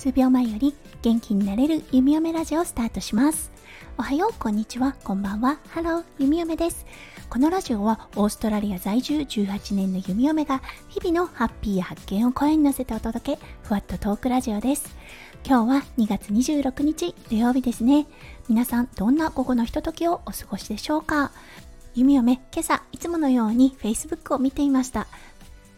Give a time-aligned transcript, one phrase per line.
[0.00, 3.52] 数秒前より元気になれるゆみよめラジオをスタートします。
[3.98, 4.96] おはようこんにちは。
[5.04, 5.58] こんばんは。
[5.68, 6.86] ハロー弓嫁です。
[7.28, 14.96] このラジオはオーストラリア在住18年のゆみよめが日々のハッピーや発見を声に乗せてお届けふわっとトークラジオです。
[15.44, 18.06] 今日は2月26日土曜日ですね。
[18.48, 21.30] 皆さんどんな午後のひとときをお過ごしでしょうか？
[21.94, 25.08] ゆみよめ今朝いつものように Facebook を見ていました。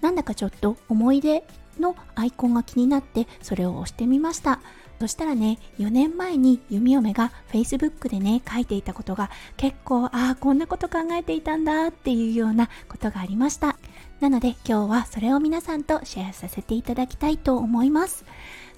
[0.00, 1.44] なんだかちょっと思い出
[1.80, 4.60] のアイコンが気になってそれを押してみました。
[4.98, 13.76] そしたらね4年前に弓嫁が Facebook でね書いていたことが結構ああこんなこと考えていたんだっていうようなことがありました。
[14.20, 18.24] なので今日はそれを皆さんとシェアさせていただきたいと思います。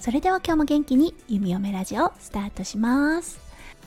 [0.00, 3.40] それでは今日も元気に弓嫁ラジオスタートします。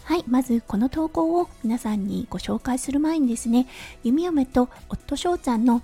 [0.03, 3.67] はい、まずこの投稿を皆さんにご紹介する前にですね、
[4.03, 5.81] 弓嫁と夫翔ちゃんの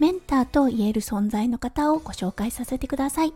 [0.00, 3.34] メンターと言える存在の方をご紹介させてください。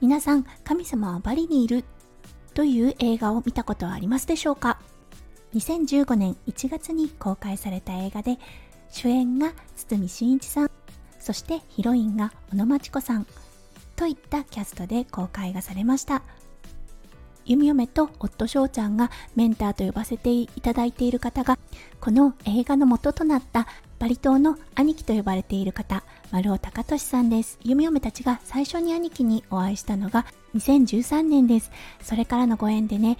[0.00, 1.84] 皆さん、神様はバリにいる
[2.54, 4.78] という映画を見たことはありますでしょうか
[5.54, 8.38] ?2015 年1月に公開された映画で、
[8.90, 10.70] 主演が堤真一さん、
[11.18, 13.26] そしてヒロインが小野真知子さん
[13.96, 16.22] といったキャストで公開がされました。
[17.48, 21.58] 弓嫁と夫翔ちゃんがメンターと呼ばせていただいている方が
[22.00, 23.66] この映画の元となった
[23.98, 27.58] バリ島の兄貴と呼ばれている方、丸尾隆俊さんです。
[27.64, 30.24] 弓嫁たちが最初に兄貴にお会いしたのが
[30.54, 31.72] 2013年です。
[32.00, 33.16] それからのご縁でね、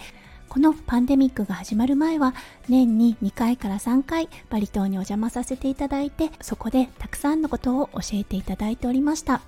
[0.48, 2.34] このパンデミックが始まる前は
[2.68, 9.42] 年に2回から3回バリ島にお邪魔させていただいてそこでたくさんのことを教えていただいておりました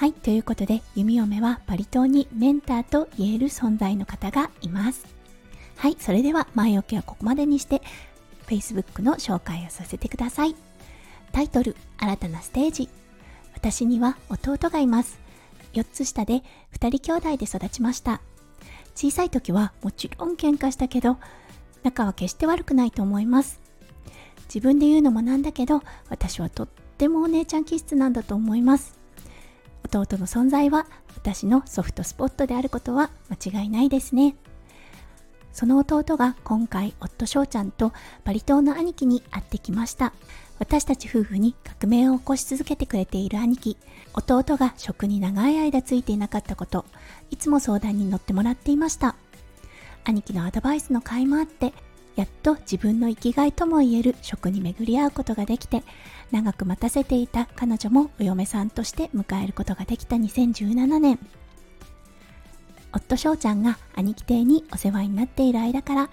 [0.00, 5.06] はいということで弓嫁はバリ島にメンターと言える存在の方がいます
[5.76, 7.82] はいそれでは前置きはここまでにして
[8.50, 10.56] Facebook の紹介をさせてください。
[11.32, 12.88] タイトル、新たなステージ。
[13.54, 15.20] 私には弟がいます。
[15.74, 16.42] 4つ下で
[16.76, 18.20] 2人兄弟で育ちました。
[18.96, 21.16] 小さい時はもちろん喧嘩したけど、
[21.84, 23.60] 仲は決して悪くないと思います。
[24.52, 26.68] 自分で言うのもなんだけど、私はとっ
[26.98, 28.99] てもお姉ちゃん気質なんだと思います。
[29.98, 30.86] 弟の存在は
[31.16, 34.36] 私のソフトスポットであることは間違いないですね。
[35.52, 37.92] その弟が今回夫翔ちゃんと
[38.24, 40.12] バリ島の兄貴に会ってきました。
[40.60, 43.76] 私たち夫婦に革命を起こし続けてくれている兄貴。
[44.14, 46.84] 弟が職に長い間ついていなかったこと。
[47.30, 49.16] いつも相談に乗ってもらっていました。
[50.04, 51.72] 兄貴のアドバイスの甲斐もあって
[52.20, 55.82] やっと自分の生きがいともいえる職に巡り合うことができて
[56.30, 61.18] 長く待たせていた彼女もお嫁さんとして迎えることができた2017年。
[62.92, 66.10] 夫翔ちゃんが兄貴邸にお世話になっている間から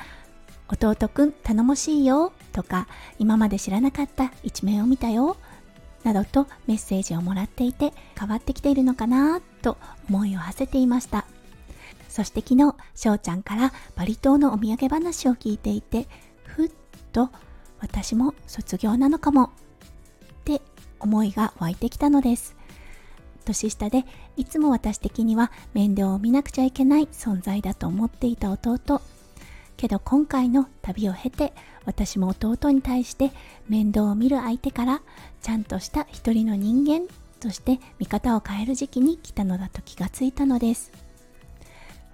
[0.70, 2.88] 弟くん頼もしいよとか
[3.20, 5.36] 今まで知らなかった一面を見たよ
[6.06, 11.27] などとメッセージをもらっていて変わってきているのかなと思いを馳せていました。
[12.18, 16.08] そして昨日翔ちゃんからバリ島のお土産話を聞いていて
[16.46, 16.72] ふっ
[17.12, 17.30] と
[17.80, 19.50] 私も卒業なのかもっ
[20.44, 20.64] て
[21.00, 22.56] 思いが湧いてきたのです。
[23.46, 24.04] 年下で
[24.36, 29.00] いつも私的には面倒を見なくちゃいけない存在だと思っていた弟。
[29.78, 31.54] けど今回の旅を経て
[31.86, 33.30] 私も弟に対して
[33.70, 35.02] 面倒を見る相手から
[35.44, 37.08] ちゃんとした一人の人間
[37.40, 41.07] として見方を変える時期に来たのだと気がついたのです。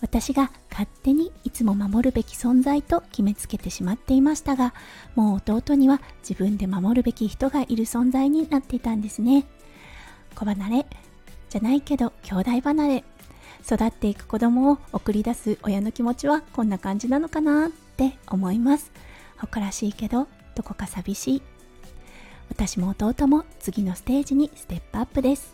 [0.03, 4.73] 私が勝手にいつも守るべき存在と決めつけてしまっていましたが
[5.15, 9.45] もう弟には自分で守るべき人がいる存在になっていたんですね。
[10.35, 10.85] 子離れ
[11.49, 13.03] じゃないけど兄弟離れ
[13.65, 18.91] 育っていく子供を送り出す親の気持ちはこんな感じなのかなって思います。
[19.37, 21.41] 誇らしいけどどこか寂しい。
[22.49, 25.53] 私も弟も次のステージにステップアップです。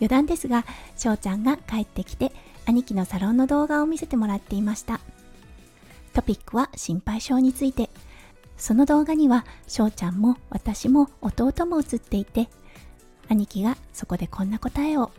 [0.00, 0.64] 余談ですが
[0.96, 2.32] 翔ちゃんが帰ってきて
[2.66, 5.00] 兄貴のサロンの動画を見せてもらっていました。
[6.12, 7.90] トピックは心配性について。
[8.56, 12.48] その動画には翔ちゃんも私も弟も映っていて
[13.28, 15.10] 兄貴がそこでこんな答えを。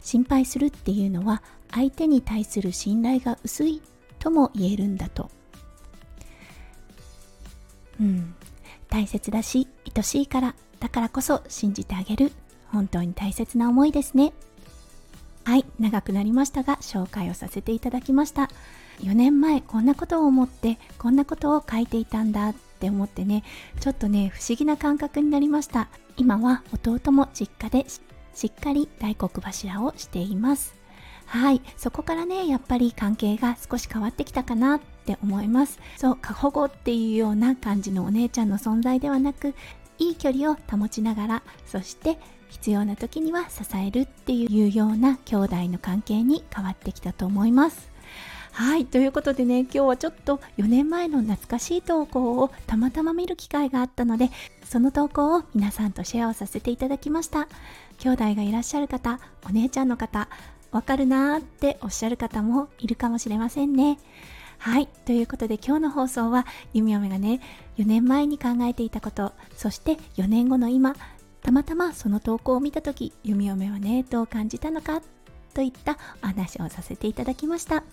[0.00, 3.82] 心配するっていうのは相手に対する信頼が薄い
[4.18, 5.30] とも言えるんだと。
[8.00, 8.34] うん。
[8.88, 12.32] 大切だし愛しいからだからこそ信じてあげる。
[12.70, 14.32] 本当に大切な思いですね。
[15.48, 18.50] はい長くなりましたが紹介をさせていただきました。
[19.00, 23.44] 4年前こんなことを思ってこんなことを書いていたんだって思ってね
[23.80, 25.88] ちょっとね不思議な感覚になりました。
[26.18, 27.88] 今は弟も実家で
[28.34, 30.76] しっかり大黒柱をしています。
[31.24, 35.80] はいそこからねやっぱり関係が少し変わってきたかなって思います。
[35.96, 39.54] そう過保護っていうような感じのお姉ちゃんの存在ではなく
[39.98, 42.18] いい距離を保ちながらそして
[42.48, 47.90] 必要な時には支えるっていうような兄弟の関係に変わってきたと思います。
[48.52, 54.30] はいということでね今日はちょっと4年前の懐かしい投稿をたまたま見る機会があったので
[54.64, 57.46] その投稿を皆さんとシェアをさせていただきました。
[57.98, 60.28] 兄弟がいらっしゃる方お姉ちゃんの方
[60.70, 63.98] わかるなーっておっしゃる方もいるかもしれませんね。
[64.58, 64.88] はい。
[65.06, 67.40] ということで今日の放送はゆみおめがね
[67.78, 70.94] 4年前に考えていたことそして4年後の今
[71.42, 75.00] たまたまその投稿を見た時ゆみおめはねどう感じたのか
[75.54, 77.84] といったお話をさせていただきました。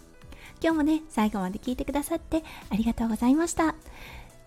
[0.62, 3.76] 今日もね最後まで聞いてくださってありがとうございました。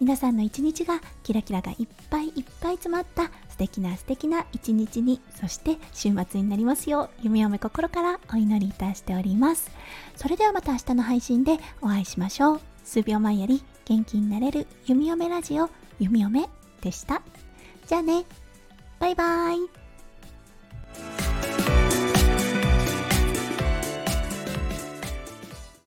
[0.01, 9.69] 皆さんの一日がキラキラがいっぱいいっぱい詰まった素敵な素敵な一日にそして週末になりますよう夢嫁心からお祈りいたしております。
[10.15, 12.61] それではまた明日の配信でお会いしましょう。
[12.85, 16.49] 数秒前より元気になれる弓嫁ラジオ弓嫁
[16.83, 17.21] でした。
[17.89, 18.25] じゃあね。
[19.01, 19.88] バイバーイ。